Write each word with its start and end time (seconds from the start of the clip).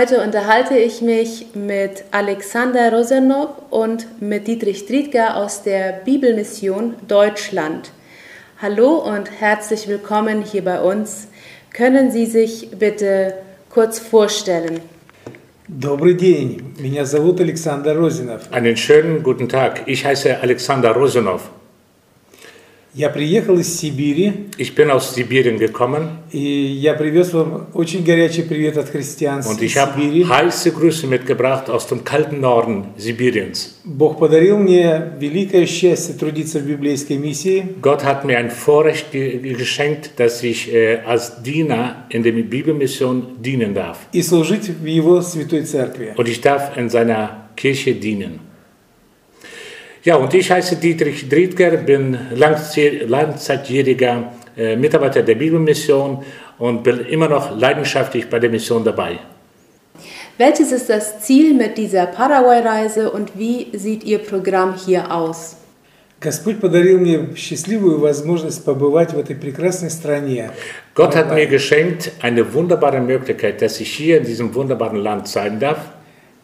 Heute 0.00 0.20
unterhalte 0.20 0.76
ich 0.76 1.00
mich 1.00 1.46
mit 1.54 2.04
Alexander 2.10 2.92
Rosenov 2.92 3.50
und 3.70 4.20
mit 4.20 4.48
Dietrich 4.48 4.86
Driedger 4.86 5.36
aus 5.36 5.62
der 5.62 6.00
Bibelmission 6.04 6.94
Deutschland. 7.06 7.92
Hallo 8.60 8.96
und 8.96 9.30
herzlich 9.30 9.86
willkommen 9.86 10.42
hier 10.42 10.64
bei 10.64 10.80
uns. 10.80 11.28
Können 11.72 12.10
Sie 12.10 12.26
sich 12.26 12.70
bitte 12.78 13.34
kurz 13.70 13.98
vorstellen? 14.00 14.80
Добрый 15.68 16.14
день, 16.14 16.74
меня 16.78 17.04
зовут 17.04 17.40
Александр 17.40 17.96
Розинов. 17.96 18.52
Einen 18.52 18.76
schönen 18.76 19.22
guten 19.22 19.48
Tag. 19.48 19.82
Ich 19.86 20.04
heiße 20.04 20.40
Alexander 20.40 20.92
Rosenov. 20.92 21.50
Я 22.94 23.10
приехал 23.10 23.58
из 23.58 23.78
Сибири, 23.78 24.46
Ich 24.56 24.74
bin 24.74 24.90
aus 24.90 25.14
Sibirien 25.14 25.58
gekommen 25.58 26.08
и 26.32 26.38
я 26.38 26.94
привез 26.94 27.30
вам 27.34 27.66
очень 27.74 28.02
горячий 28.02 28.40
привет 28.40 28.78
от 28.78 28.88
христиан 28.88 29.40
und 29.40 29.60
из 29.60 29.72
ich 29.72 29.76
habe 29.76 30.00
Сибири. 30.00 30.24
heiße 30.24 30.70
Grüße 30.70 31.06
mitgebracht 31.06 31.68
aus 31.68 31.86
dem 31.88 32.04
kalten 32.04 32.40
Norden 32.40 32.84
Sibiriens. 32.96 33.74
Бог 33.84 34.18
подарил 34.18 34.56
мне 34.56 35.12
великое 35.20 35.66
счастье 35.66 36.14
трудиться 36.14 36.58
в 36.58 36.62
библейской 36.66 37.18
миссии, 37.18 37.66
Gott 37.82 38.02
hat 38.02 38.24
mir 38.24 38.38
ein 38.38 38.50
Vorrecht 38.50 39.12
ge 39.12 39.40
geschenkt, 39.52 40.12
dass 40.18 40.42
ich 40.42 40.72
äh, 40.72 41.00
als 41.04 41.42
Diener 41.42 42.06
in 42.08 42.22
der 42.22 42.32
Bibelmission 42.32 43.36
dienen 43.42 43.74
darf. 43.74 43.98
и 44.14 44.22
служить 44.22 44.70
в 44.70 44.86
Его 44.86 45.20
святой 45.20 45.64
церкви. 45.64 46.14
Und 46.16 46.28
ich 46.28 46.40
darf 46.40 46.74
in 46.78 46.88
seiner 46.88 47.48
Kirche 47.56 47.94
dienen. 47.94 48.40
Ja, 50.03 50.15
und 50.15 50.33
ich 50.33 50.49
heiße 50.49 50.77
Dietrich 50.77 51.29
Driedger, 51.29 51.77
bin 51.77 52.17
langzeitjähriger 52.31 54.31
äh, 54.57 54.75
Mitarbeiter 54.75 55.21
der 55.21 55.35
Bibelmission 55.35 56.23
und 56.57 56.83
bin 56.83 57.01
immer 57.01 57.29
noch 57.29 57.55
leidenschaftlich 57.55 58.27
bei 58.27 58.39
der 58.39 58.49
Mission 58.49 58.83
dabei. 58.83 59.19
Welches 60.39 60.71
ist 60.71 60.89
das 60.89 61.21
Ziel 61.21 61.53
mit 61.53 61.77
dieser 61.77 62.07
Paraguay-Reise 62.07 63.11
und 63.11 63.37
wie 63.37 63.67
sieht 63.77 64.03
Ihr 64.03 64.17
Programm 64.17 64.73
hier 64.75 65.13
aus? 65.13 65.57
Gott 70.95 71.15
hat 71.15 71.33
mir 71.33 71.45
geschenkt 71.45 72.11
eine 72.21 72.51
wunderbare 72.53 73.01
Möglichkeit, 73.01 73.61
dass 73.61 73.79
ich 73.79 73.91
hier 73.91 74.17
in 74.17 74.23
diesem 74.23 74.53
wunderbaren 74.55 74.97
Land 74.97 75.27
sein 75.27 75.59
darf 75.59 75.77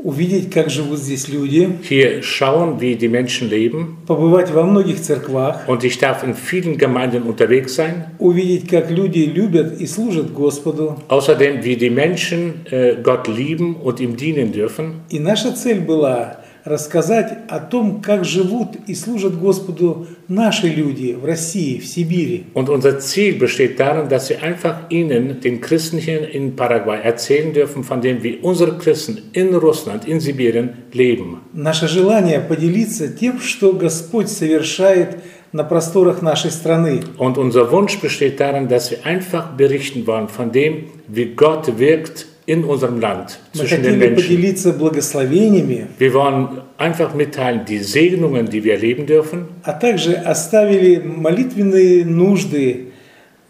увидеть, 0.02 0.50
как 0.50 0.68
живут 0.68 0.98
здесь 0.98 1.28
люди, 1.28 1.78
hier 1.88 2.22
schauen, 2.22 2.80
wie 2.80 2.96
die 2.96 3.08
Menschen 3.08 3.48
leben 3.48 3.98
побывать 4.06 4.50
во 4.50 4.64
многих 4.64 5.00
церквах, 5.00 5.68
und 5.68 5.84
ich 5.84 5.98
darf 5.98 6.24
in 6.24 6.34
vielen 6.34 6.76
Gemeinden 6.76 7.22
unterwegs 7.22 7.76
sein. 7.76 8.06
увидеть, 8.18 8.68
как 8.68 8.90
люди 8.90 9.20
любят 9.20 9.80
и 9.80 9.86
служат 9.86 10.32
Господу. 10.32 10.96
Außerdem, 11.08 11.62
wie 11.62 11.76
die 11.76 11.90
Menschen 11.90 12.66
äh, 12.70 12.96
Gott 13.02 13.28
lieben 13.28 13.76
und 13.76 14.00
ihm 14.00 14.16
dienen 14.16 14.52
dürfen. 14.52 15.02
И 15.10 15.18
наша 15.18 15.52
цель 15.52 15.80
была 15.80 16.38
рассказать 16.67 17.39
о 17.47 17.59
том, 17.59 18.01
как 18.01 18.25
живут 18.25 18.75
и 18.87 18.93
служат 18.93 19.39
Господу 19.39 20.07
наши 20.27 20.67
люди 20.67 21.13
в 21.13 21.25
России, 21.25 21.79
в 21.79 21.87
Сибири. 21.87 22.45
Und 22.53 22.69
unser 22.69 22.99
Ziel 22.99 23.35
besteht 23.35 23.79
darin, 23.79 24.09
dass 24.09 24.29
wir 24.29 24.43
einfach 24.43 24.89
ihnen, 24.89 25.39
den 25.41 25.61
Christen 25.61 25.97
hier 25.97 26.29
in 26.29 26.55
Paraguay, 26.55 26.99
erzählen 27.01 27.53
dürfen, 27.53 27.83
von 27.83 28.01
dem, 28.01 28.21
wie 28.23 28.37
unsere 28.41 28.77
Christen 28.77 29.21
in 29.33 29.55
Russland, 29.55 30.05
in 30.05 30.19
Sibirien 30.19 30.69
leben. 30.91 31.39
Наше 31.53 31.87
желание 31.87 32.39
поделиться 32.39 33.07
тем, 33.07 33.39
что 33.39 33.73
Господь 33.73 34.29
совершает 34.29 35.17
на 35.53 35.63
просторах 35.63 36.21
нашей 36.21 36.51
страны. 36.51 37.01
Und 37.17 37.37
unser 37.37 37.71
Wunsch 37.71 37.99
besteht 37.99 38.39
darin, 38.39 38.67
dass 38.67 38.91
wir 38.91 39.05
einfach 39.05 39.53
berichten 39.53 40.05
wollen 40.05 40.27
von 40.27 40.51
dem, 40.51 40.85
wie 41.07 41.33
Gott 41.35 41.79
wirkt 41.79 42.27
in 42.46 42.64
unserem 42.64 42.98
Land, 43.00 43.38
Мы 43.54 43.60
zwischen 43.60 43.82
den 43.82 43.92
хотели 43.94 44.10
Menschen. 44.10 44.16
поделиться 44.16 44.72
благословениями, 44.72 45.86
Wir 45.98 46.12
wollen 46.14 46.48
einfach 46.78 47.14
mitteilen 47.14 47.64
die 47.66 47.78
Segnungen, 47.78 48.48
die 48.48 48.64
wir 48.64 48.74
erleben 48.74 49.06
dürfen, 49.06 49.46
а 49.62 49.72
также 49.72 50.16
оставили 50.26 50.98
молитвенные 50.98 52.04
нужды 52.04 52.85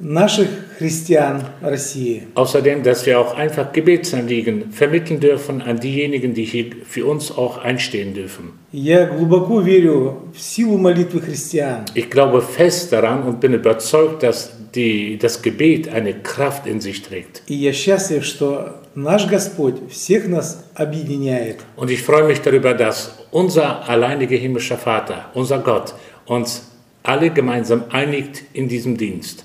наших 0.03 0.49
христиан 0.79 1.45
России. 1.63 2.25
außerdem, 2.35 2.83
dass 2.83 3.07
wir 3.07 3.21
auch 3.21 3.37
einfach 3.37 3.73
Gebetsanliegen 3.73 4.73
vermitteln 4.73 5.21
dürfen 5.21 5.63
an 5.63 5.79
diejenigen, 5.79 6.35
die 6.35 6.45
hier 6.45 6.67
für 6.85 7.07
uns 7.07 7.31
auch 7.31 7.59
einstehen 7.59 8.13
dürfen. 8.13 8.59
Я 8.73 9.07
глубоко 9.07 9.61
верю 9.61 10.33
в 10.35 10.41
силу 10.41 10.77
молитвы 10.77 11.21
христиан. 11.21 11.85
Ich 11.95 12.11
glaube 12.11 12.43
fest 12.43 12.93
daran 12.93 13.23
und 13.23 13.41
bin 13.41 13.55
überzeugt, 13.55 14.25
dass 14.25 14.51
die, 14.75 15.19
das 15.19 15.41
Gebet 15.41 15.89
eine 15.89 16.15
Kraft 16.15 16.67
in 16.67 16.81
sich 16.81 17.03
trägt. 17.03 17.43
И 17.47 17.55
я 17.55 17.73
счастлив, 17.73 18.25
что 18.25 18.81
наш 18.97 19.27
Господь 19.27 19.77
всех 19.89 20.27
нас 20.27 20.65
объединяет. 20.75 21.61
Und 21.77 21.91
ich 21.91 22.03
freue 22.03 22.25
mich 22.25 22.41
darüber, 22.41 22.75
dass 22.75 23.19
unser 23.31 23.89
alleiniger 23.89 24.37
himmlischer 24.37 24.79
Vater, 24.79 25.31
unser 25.35 25.59
Gott, 25.59 25.95
uns 26.27 26.69
alle 27.05 27.31
gemeinsam 27.31 27.85
einigt 27.91 28.43
in 28.53 28.69
diesem 28.69 28.97
Dienst. 28.97 29.45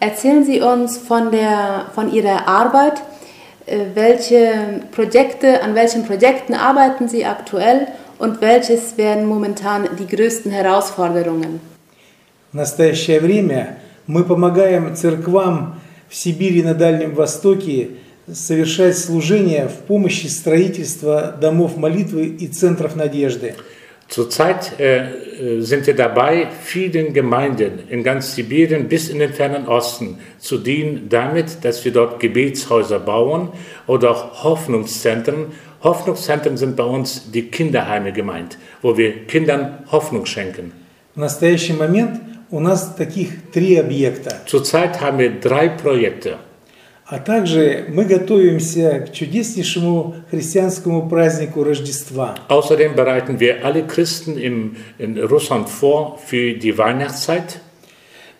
Erzählen 0.00 0.44
Sie 0.44 0.60
uns 0.60 0.98
von, 0.98 1.30
der, 1.30 1.86
von 1.94 2.12
Ihrer 2.12 2.48
Arbeit. 2.48 2.94
Äh, 3.66 3.78
Welche 3.94 4.80
Projekte, 4.90 5.62
an 5.62 5.74
welchen 5.74 6.04
Projekten 6.04 6.54
arbeiten 6.54 7.08
Sie 7.08 7.24
aktuell 7.24 7.86
und 8.18 8.40
welches 8.40 8.96
wären 8.96 9.26
momentan 9.26 9.88
die 9.98 10.06
größten 10.06 10.50
Herausforderungen? 10.50 11.60
В 12.52 12.54
настоящее 12.54 13.20
время 13.20 13.78
мы 14.06 14.24
помогаем 14.24 14.94
церквам 14.94 15.80
в 16.08 16.14
Сибири 16.14 16.60
и 16.60 16.62
на 16.62 16.74
Дальнем 16.74 17.14
Востоке 17.14 17.90
совершать 18.30 18.98
служения 18.98 19.68
в 19.68 19.86
помощи 19.86 20.26
строительства 20.26 21.34
домов 21.40 21.76
молитвы 21.76 22.26
и 22.26 22.46
центров 22.48 22.94
надежды. 22.94 23.54
Zurzeit 24.08 24.78
äh, 24.78 24.98
äh, 24.98 25.60
sind 25.62 25.86
wir 25.86 25.96
dabei, 25.96 26.48
vielen 26.62 27.14
Gemeinden 27.14 27.88
in 27.88 28.02
ganz 28.02 28.34
Sibirien 28.34 28.86
bis 28.86 29.08
in 29.08 29.20
den 29.20 29.32
fernen 29.32 29.66
Osten 29.66 30.18
zu 30.38 30.58
dienen, 30.58 31.08
damit, 31.08 31.64
dass 31.64 31.82
wir 31.84 31.92
dort 31.92 32.20
Gebetshäuser 32.20 32.98
bauen 32.98 33.48
oder 33.86 34.10
auch 34.10 34.44
Hoffnungszentren. 34.44 35.46
Hoffnungszentren 35.82 36.58
sind 36.58 36.76
bei 36.76 36.84
uns 36.84 37.30
die 37.30 37.48
Kinderheime 37.48 38.12
gemeint, 38.12 38.58
wo 38.82 38.98
wir 38.98 39.26
Kindern 39.26 39.78
Hoffnung 39.90 40.26
schenken. 40.26 40.72
В 41.14 41.18
настоящий 41.18 41.72
момент 41.72 42.20
у 42.50 42.60
нас 42.60 42.94
таких 42.94 43.50
три 43.50 43.76
объекта. 43.76 44.42
Zurzeit 44.46 45.00
haben 45.00 45.18
wir 45.18 45.40
drei 45.40 45.68
Projekte. 45.70 46.36
А 47.09 47.19
также 47.19 47.85
мы 47.87 48.03
готовимся 48.03 49.05
к 49.07 49.13
чудеснейшему 49.13 50.15
христианскому 50.29 51.07
празднику 51.07 51.63
Рождества. 51.63 52.35
Außerdem 52.49 52.95
bereiten 52.95 53.39
wir 53.39 53.63
alle 53.65 53.87
Christen 53.87 54.37
im, 54.37 54.75
in 54.97 55.17
Russland 55.17 55.69
vor 55.69 56.19
für 56.27 56.53
die 56.55 56.77
Weihnachtszeit. 56.77 57.61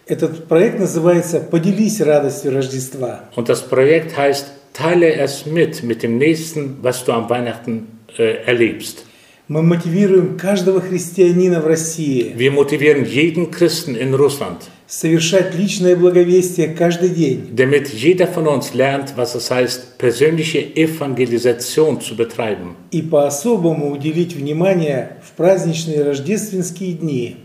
Этот 0.06 0.50
проект 0.50 0.80
называется 0.80 1.40
«Поделись 1.40 2.02
радостью 2.02 2.54
Рождества». 2.54 3.30
Und 3.38 3.48
das 3.48 3.62
Projekt 3.62 4.18
heißt, 4.18 4.48
teile 4.74 5.14
es 5.14 5.46
mit, 5.46 5.84
mit 5.84 6.04
dem 6.04 6.18
Nächsten, 6.18 6.80
was 6.82 7.06
du 7.06 7.14
am 7.14 7.30
Weihnachten 7.30 7.88
äh, 8.18 8.44
erlebst. 8.46 9.06
Мы 9.48 9.64
мотивируем 9.64 10.38
каждого 10.38 10.82
христианина 10.82 11.62
в 11.62 11.68
России 11.68 12.34
Wir 12.36 12.52
motivieren 12.52 13.06
jeden 13.06 13.50
Christen 13.50 13.96
in 13.96 14.14
Russland, 14.14 14.58
совершать 14.88 15.54
личное 15.54 15.96
благовестие 15.96 16.70
каждый 16.70 17.10
день, 17.10 17.50
damit 17.56 17.94
jeder 17.94 18.28
von 18.28 18.48
uns 18.48 18.74
lernt, 18.74 19.18
was 19.18 19.36
es 19.36 19.52
heißt, 19.52 19.98
persönliche 19.98 20.60
Evangelisation 20.76 22.00
zu 22.00 22.16
betreiben. 22.16 22.76
и 22.92 23.02
по-особому 23.02 23.92
уделить 23.92 24.36
внимание 24.36 25.18
в 25.22 25.36
праздничные 25.36 26.04
рождественские 26.04 26.94
дни. 26.94 27.36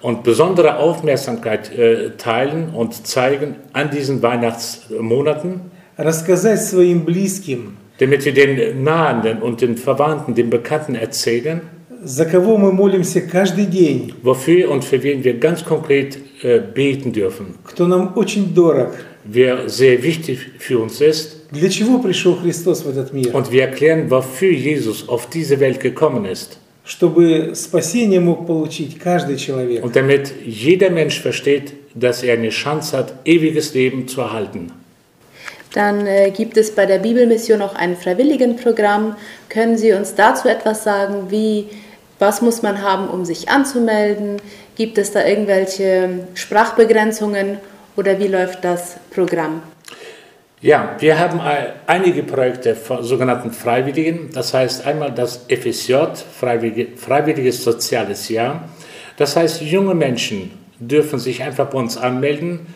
Und 0.00 0.22
besondere 0.22 0.78
Aufmerksamkeit 0.78 1.72
äh, 1.76 2.10
teilen 2.16 2.70
und 2.74 3.06
zeigen 3.06 3.56
an 3.72 3.90
diesen 3.90 4.22
Weihnachtsmonaten, 4.22 5.60
Рассказать 5.96 6.62
своим 6.62 7.04
близким, 7.04 7.76
damit 7.98 8.24
wir 8.24 8.32
den 8.32 8.84
Nahenden 8.84 9.42
und 9.42 9.60
den 9.60 9.76
Verwandten, 9.76 10.36
den 10.36 10.48
Bekannten 10.48 10.94
erzählen, 10.94 11.60
за 12.03 12.25
кого 12.25 12.57
мы 12.57 12.71
молимся 12.71 13.21
каждый 13.21 13.65
день, 13.65 14.13
wofür 14.23 14.69
und 14.69 14.83
für 14.83 15.01
wen 15.03 15.23
wir 15.23 15.35
ganz 15.39 15.63
konkret 15.63 16.17
äh, 16.43 16.59
beten 16.59 17.13
dürfen, 17.13 17.55
кто 17.63 17.87
нам 17.87 18.13
очень 18.15 18.53
дорог, 18.53 18.91
wer 19.23 19.69
sehr 19.69 20.03
wichtig 20.03 20.39
für 20.59 20.79
uns 20.79 20.99
ist. 21.01 21.37
для 21.51 21.69
чего 21.69 21.99
пришел 21.99 22.35
Христос 22.35 22.83
в 22.83 22.89
этот 22.89 23.13
мир, 23.13 23.33
Und 23.33 23.51
wir 23.51 23.61
erklären, 23.63 24.09
wofür 24.09 24.51
Jesus 24.51 25.07
auf 25.07 25.29
diese 25.29 25.59
Welt 25.59 25.79
gekommen 25.79 26.25
ist. 26.25 26.57
чтобы 26.85 27.53
спасение 27.55 28.19
мог 28.19 28.45
получить 28.45 28.99
каждый 28.99 29.37
человек. 29.37 29.83
Und 29.85 29.95
damit 29.95 30.33
jeder 30.45 30.89
Mensch 30.89 31.21
versteht, 31.21 31.73
dass 31.95 32.23
er 32.23 32.33
eine 32.33 32.49
Chance 32.49 32.97
hat, 32.97 33.13
ewiges 33.23 33.73
Leben 33.73 34.07
zu 34.09 34.19
erhalten. 34.19 34.71
Dann 35.73 36.05
äh, 36.05 36.31
gibt 36.31 36.57
es 36.57 36.71
bei 36.71 36.85
der 36.85 36.99
Bibelmission 36.99 37.61
auch 37.61 37.73
ein 37.75 37.95
Freiwilligenprogramm. 37.95 39.15
Können 39.49 39.77
Sie 39.77 39.93
uns 39.93 40.13
dazu 40.13 40.47
etwas 40.49 40.83
sagen? 40.83 41.27
Wie, 41.29 41.67
was 42.18 42.42
muss 42.42 42.62
man 42.62 42.82
haben, 42.82 43.08
um 43.08 43.24
sich 43.24 43.48
anzumelden? 43.48 44.40
Gibt 44.76 44.98
es 44.98 45.12
da 45.12 45.24
irgendwelche 45.24 46.26
Sprachbegrenzungen 46.34 47.58
oder 47.96 48.18
wie 48.18 48.28
läuft 48.28 48.64
das 48.64 48.96
Programm? 49.10 49.62
Ja, 50.60 50.96
wir 50.98 51.20
haben 51.20 51.40
einige 51.86 52.24
Projekte 52.24 52.74
von 52.74 53.04
sogenannten 53.04 53.52
Freiwilligen. 53.52 54.30
Das 54.32 54.52
heißt 54.52 54.84
einmal 54.86 55.12
das 55.12 55.46
FSJ, 55.48 55.94
Freiwillige, 56.36 56.96
Freiwilliges 56.96 57.62
Soziales 57.62 58.28
Jahr. 58.28 58.68
Das 59.16 59.36
heißt, 59.36 59.62
junge 59.62 59.94
Menschen 59.94 60.50
dürfen 60.80 61.20
sich 61.20 61.42
einfach 61.44 61.68
bei 61.68 61.78
uns 61.78 61.96
anmelden, 61.96 62.66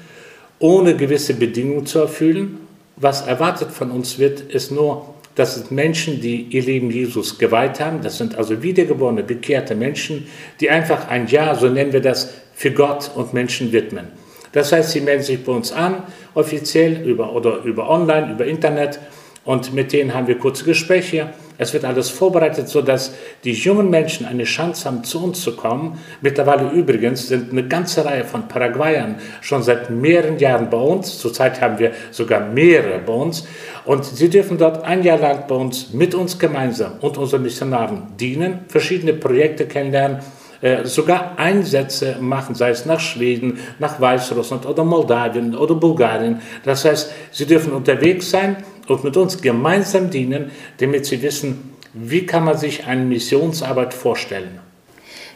ohne 0.60 0.96
gewisse 0.96 1.34
Bedingungen 1.34 1.86
zu 1.86 1.98
erfüllen. 1.98 2.58
Was 2.96 3.26
erwartet 3.26 3.72
von 3.72 3.90
uns 3.90 4.18
wird, 4.18 4.40
ist 4.40 4.70
nur, 4.70 5.14
das 5.34 5.54
sind 5.54 5.70
Menschen, 5.70 6.20
die 6.20 6.42
ihr 6.50 6.62
Leben 6.62 6.90
Jesus 6.90 7.38
geweiht 7.38 7.80
haben. 7.80 8.02
Das 8.02 8.18
sind 8.18 8.36
also 8.36 8.62
wiedergeborene, 8.62 9.22
bekehrte 9.22 9.74
Menschen, 9.74 10.26
die 10.60 10.68
einfach 10.68 11.08
ein 11.08 11.26
Jahr, 11.26 11.54
so 11.54 11.68
nennen 11.68 11.92
wir 11.92 12.02
das, 12.02 12.34
für 12.54 12.70
Gott 12.70 13.10
und 13.14 13.32
Menschen 13.32 13.72
widmen. 13.72 14.08
Das 14.52 14.72
heißt, 14.72 14.90
sie 14.90 15.00
melden 15.00 15.22
sich 15.22 15.42
bei 15.42 15.52
uns 15.52 15.72
an, 15.72 16.02
offiziell 16.34 17.02
über, 17.06 17.32
oder 17.32 17.62
über 17.62 17.88
online, 17.88 18.32
über 18.32 18.44
Internet 18.44 19.00
und 19.44 19.72
mit 19.72 19.92
denen 19.92 20.14
haben 20.14 20.26
wir 20.26 20.38
kurze 20.38 20.64
Gespräche. 20.64 21.32
Es 21.58 21.72
wird 21.72 21.84
alles 21.84 22.10
vorbereitet, 22.10 22.68
sodass 22.68 23.14
die 23.44 23.52
jungen 23.52 23.90
Menschen 23.90 24.26
eine 24.26 24.44
Chance 24.44 24.86
haben, 24.86 25.04
zu 25.04 25.22
uns 25.22 25.42
zu 25.42 25.54
kommen. 25.56 25.98
Mittlerweile 26.20 26.70
übrigens 26.70 27.28
sind 27.28 27.52
eine 27.52 27.66
ganze 27.66 28.04
Reihe 28.04 28.24
von 28.24 28.48
Paraguayern 28.48 29.16
schon 29.40 29.62
seit 29.62 29.90
mehreren 29.90 30.38
Jahren 30.38 30.70
bei 30.70 30.78
uns. 30.78 31.18
Zurzeit 31.18 31.60
haben 31.60 31.78
wir 31.78 31.92
sogar 32.10 32.40
mehrere 32.40 32.98
bei 32.98 33.12
uns. 33.12 33.46
Und 33.84 34.04
sie 34.04 34.30
dürfen 34.30 34.58
dort 34.58 34.84
ein 34.84 35.02
Jahr 35.02 35.18
lang 35.18 35.44
bei 35.48 35.54
uns 35.54 35.92
mit 35.92 36.14
uns 36.14 36.38
gemeinsam 36.38 36.94
und 37.00 37.18
unseren 37.18 37.42
Missionaren 37.42 38.16
dienen, 38.18 38.60
verschiedene 38.68 39.12
Projekte 39.12 39.66
kennenlernen 39.66 40.18
äh, 40.62 40.84
sogar 40.86 41.38
Einsätze 41.38 42.18
machen, 42.20 42.54
sei 42.54 42.70
es 42.70 42.86
nach 42.86 43.00
Schweden, 43.00 43.58
nach 43.80 44.00
Weißrussland 44.00 44.64
oder 44.64 44.84
Moldawien 44.84 45.56
oder 45.56 45.74
Bulgarien. 45.74 46.40
Das 46.64 46.84
heißt, 46.84 47.10
sie 47.32 47.46
dürfen 47.46 47.72
unterwegs 47.72 48.30
sein 48.30 48.56
und 48.88 49.04
mit 49.04 49.16
uns 49.16 49.40
gemeinsam 49.40 50.10
dienen, 50.10 50.50
damit 50.78 51.06
sie 51.06 51.22
wissen, 51.22 51.72
wie 51.94 52.26
kann 52.26 52.44
man 52.44 52.56
sich 52.56 52.86
eine 52.86 53.04
Missionsarbeit 53.04 53.94
vorstellen. 53.94 54.60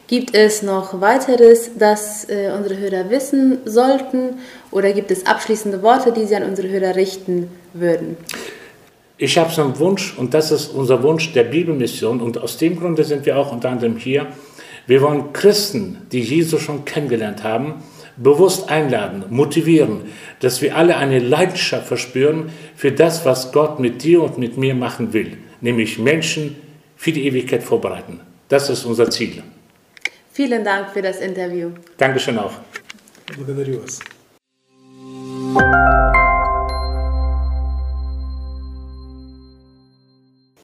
Gibt 0.09 0.35
es 0.35 0.63
noch 0.63 1.01
weiteres, 1.01 1.73
das 1.77 2.29
äh, 2.29 2.53
unsere 2.57 2.79
Hörer 2.79 3.11
wissen 3.11 3.59
sollten 3.65 4.39
oder 4.71 4.93
gibt 4.93 5.11
es 5.11 5.27
abschließende 5.27 5.83
Worte, 5.83 6.13
die 6.13 6.27
Sie 6.27 6.37
an 6.37 6.45
unsere 6.45 6.69
Hörer 6.69 6.95
richten 6.95 7.51
würden? 7.73 8.17
Ich 9.19 9.37
habe 9.37 9.53
so 9.53 9.63
einen 9.63 9.79
Wunsch 9.81 10.17
und 10.17 10.33
das 10.33 10.53
ist 10.53 10.69
unser 10.69 11.03
Wunsch 11.03 11.33
der 11.33 11.45
Bibelmission 11.45 12.21
und 12.21 12.39
aus 12.39 12.57
dem 12.57 12.79
Grunde 12.79 13.03
sind 13.03 13.27
wir 13.27 13.37
auch 13.37 13.51
unter 13.51 13.71
anderem 13.71 13.97
hier, 13.97 14.29
wir 14.87 15.03
wollen 15.03 15.33
Christen, 15.33 16.07
die 16.13 16.21
Jesus 16.21 16.63
schon 16.63 16.85
kennengelernt 16.85 17.43
haben, 17.43 17.83
bewusst 18.18 18.70
einladen, 18.70 19.26
motivieren, 19.30 20.02
dass 20.40 20.62
wir 20.62 20.76
alle 20.76 20.98
eine 20.98 21.20
Leidenschaft 21.20 21.88
verspüren 21.88 22.52
für 22.76 22.92
das, 22.92 23.26
was 23.26 23.52
Gott 23.52 23.80
mit 23.80 24.04
dir 24.04 24.22
und 24.22 24.38
mit 24.38 24.58
mir 24.58 24.76
machen 24.76 25.14
will, 25.14 25.38
nämlich 25.62 25.98
Menschen 25.98 26.56
für 26.96 27.12
die 27.12 27.26
Ewigkeit 27.26 27.64
vorbereiten. 27.64 28.20
Das 28.50 28.70
ist 28.70 28.86
unser 28.86 29.10
Ziel. 29.10 29.44
Vielen 30.34 30.64
Dank 30.64 30.92
für 30.92 31.02
das 31.02 31.20
Interview. 31.20 31.72
Dankeschön 31.98 32.38
auch. 32.38 32.54
Благодарю 33.36 33.82
вас. 33.82 34.00